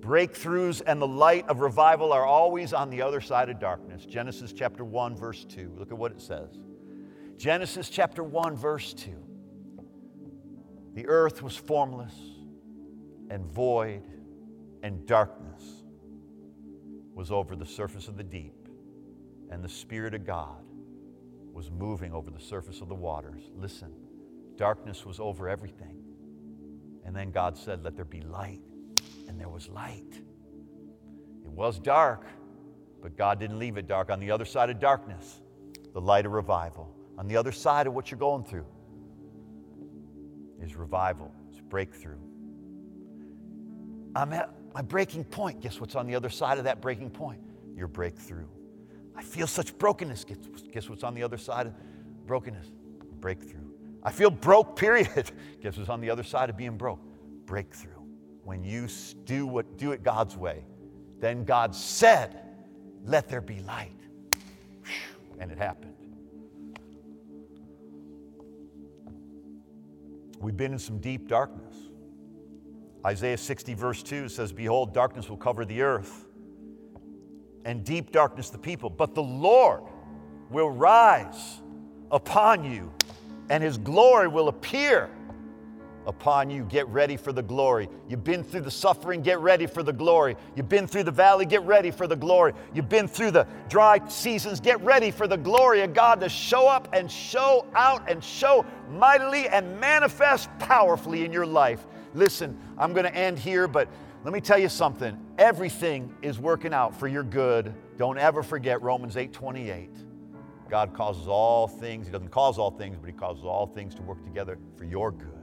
[0.00, 4.06] Breakthroughs and the light of revival are always on the other side of darkness.
[4.06, 5.74] Genesis chapter 1, verse 2.
[5.76, 6.58] Look at what it says.
[7.40, 9.12] Genesis chapter 1, verse 2.
[10.92, 12.12] The earth was formless
[13.30, 14.02] and void,
[14.82, 15.62] and darkness
[17.14, 18.68] was over the surface of the deep
[19.50, 20.62] and the Spirit of God
[21.50, 23.40] was moving over the surface of the waters.
[23.56, 23.90] Listen,
[24.56, 25.96] darkness was over everything.
[27.06, 28.60] And then God said, Let there be light.
[29.28, 30.12] And there was light.
[31.42, 32.26] It was dark,
[33.00, 34.10] but God didn't leave it dark.
[34.10, 35.40] On the other side of darkness,
[35.94, 36.94] the light of revival.
[37.20, 38.64] On the other side of what you're going through
[40.62, 42.16] is revival, it's breakthrough.
[44.16, 45.60] I'm at my breaking point.
[45.60, 47.42] Guess what's on the other side of that breaking point?
[47.76, 48.46] Your breakthrough.
[49.14, 50.24] I feel such brokenness.
[50.24, 50.38] Guess,
[50.72, 51.74] guess what's on the other side of
[52.26, 52.72] brokenness?
[53.20, 53.68] Breakthrough.
[54.02, 55.30] I feel broke, period.
[55.60, 57.00] Guess what's on the other side of being broke?
[57.44, 58.00] Breakthrough.
[58.44, 58.88] When you
[59.24, 60.64] do, what, do it God's way,
[61.18, 62.40] then God said,
[63.04, 63.92] Let there be light.
[65.38, 65.79] And it happened.
[70.40, 71.74] We've been in some deep darkness.
[73.04, 76.26] Isaiah 60, verse 2 says, Behold, darkness will cover the earth
[77.64, 78.88] and deep darkness the people.
[78.88, 79.82] But the Lord
[80.50, 81.60] will rise
[82.10, 82.92] upon you,
[83.50, 85.10] and his glory will appear
[86.06, 86.64] upon you.
[86.64, 87.88] Get ready for the glory.
[88.08, 90.36] You've been through the suffering, get ready for the glory.
[90.56, 92.52] You've been through the valley, get ready for the glory.
[92.74, 96.68] You've been through the dry seasons, get ready for the glory of God to show
[96.68, 101.86] up and show out and show mightily and manifest powerfully in your life.
[102.14, 103.88] Listen, I'm going to end here, but
[104.24, 105.18] let me tell you something.
[105.38, 107.72] Everything is working out for your good.
[107.96, 109.88] Don't ever forget Romans 8:28.
[110.68, 114.02] God causes all things, He doesn't cause all things, but He causes all things to
[114.02, 115.39] work together for your good.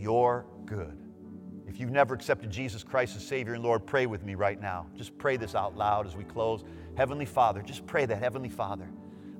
[0.00, 0.96] For your good.
[1.66, 4.86] If you've never accepted Jesus Christ as Savior and Lord, pray with me right now.
[4.96, 6.64] Just pray this out loud as we close.
[6.96, 8.88] Heavenly Father, just pray that, Heavenly Father.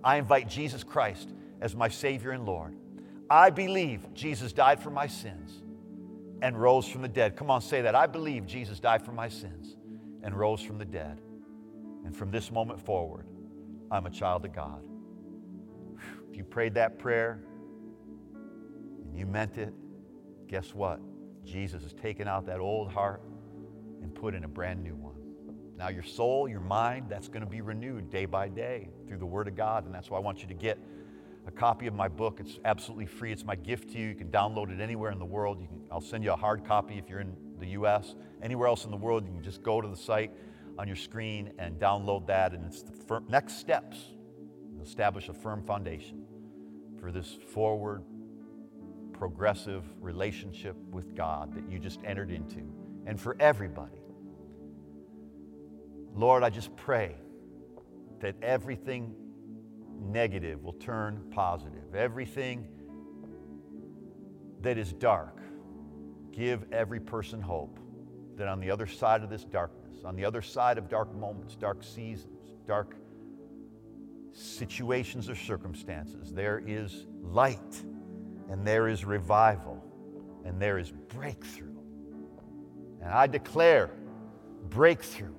[0.04, 1.30] I invite Jesus Christ
[1.61, 2.76] as my Savior and Lord.
[3.28, 5.62] I believe Jesus died for my sins
[6.42, 7.36] and rose from the dead.
[7.36, 7.94] Come on, say that.
[7.94, 9.76] I believe Jesus died for my sins
[10.22, 11.20] and rose from the dead.
[12.04, 13.26] And from this moment forward,
[13.90, 14.82] I'm a child of God.
[16.30, 17.40] If you prayed that prayer
[18.34, 19.72] and you meant it,
[20.51, 21.01] guess what?
[21.44, 23.22] Jesus has taken out that old heart
[24.03, 25.14] and put in a brand new one.
[25.78, 29.26] Now, your soul, your mind, that's going to be renewed day by day through the
[29.26, 29.86] Word of God.
[29.86, 30.76] And that's why I want you to get
[31.46, 32.38] a copy of my book.
[32.40, 33.30] It's absolutely free.
[33.30, 34.09] It's my gift to you.
[34.09, 35.59] You can download it anywhere in the world.
[35.59, 38.16] Can, I'll send you a hard copy if you're in the U.S.
[38.42, 40.32] Anywhere else in the world, you can just go to the site
[40.78, 42.53] on your screen and download that.
[42.53, 43.98] And it's the fir- next steps
[44.82, 46.24] establish a firm foundation
[46.98, 48.03] for this forward,
[49.20, 52.62] progressive relationship with God that you just entered into,
[53.04, 54.00] and for everybody.
[56.14, 57.16] Lord, I just pray
[58.20, 59.14] that everything
[60.00, 61.94] negative will turn positive.
[61.94, 62.66] Everything
[64.62, 65.36] that is dark,
[66.32, 67.78] give every person hope
[68.36, 71.56] that on the other side of this darkness, on the other side of dark moments,
[71.56, 72.96] dark seasons, dark
[74.32, 77.84] situations or circumstances, there is light
[78.51, 79.82] and there is revival
[80.44, 81.76] and there is breakthrough.
[83.01, 83.90] And I declare
[84.68, 85.34] breakthrough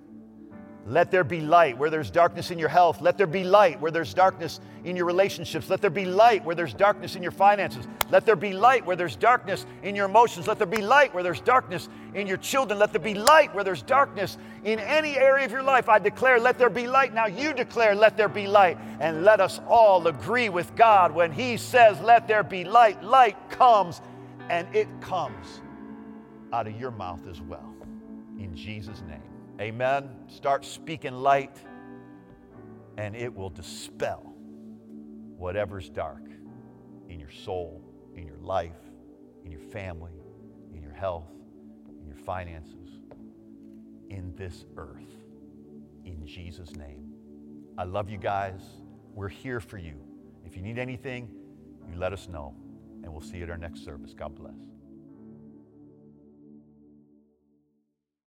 [0.88, 3.02] Let there be light where there's darkness in your health.
[3.02, 5.70] Let there be light where there's darkness in your relationships.
[5.70, 7.88] Let there be light where there's darkness in your finances.
[8.10, 10.48] Let there be light where there's darkness in your emotions.
[10.48, 12.80] Let there be light where there's darkness in your children.
[12.80, 15.88] Let there be light where there's darkness in any area of your life.
[15.88, 17.14] I declare, let there be light.
[17.14, 18.80] Now you declare, let there be light.
[19.00, 23.04] And let us all agree with God when He says, let there be light.
[23.04, 24.02] Light comes,
[24.50, 25.62] and it comes
[26.52, 27.76] out of your mouth as well.
[28.40, 29.31] In Jesus' name.
[29.60, 30.10] Amen.
[30.28, 31.56] Start speaking light,
[32.98, 34.34] and it will dispel
[35.38, 36.24] whatever's dark
[37.10, 37.82] in your soul,
[38.16, 38.78] in your life,
[39.44, 40.14] in your family,
[40.74, 41.30] in your health,
[42.00, 43.00] in your finances,
[44.10, 45.14] in this earth.
[46.06, 47.14] In Jesus' name.
[47.78, 48.62] I love you guys.
[49.14, 50.00] We're here for you.
[50.46, 51.30] If you need anything,
[51.88, 52.56] you let us know,
[53.04, 54.14] and we'll see you at our next service.
[54.14, 54.71] God bless.